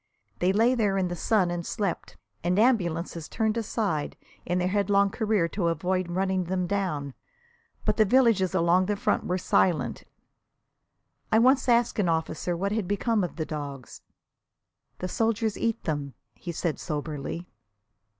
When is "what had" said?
12.57-12.87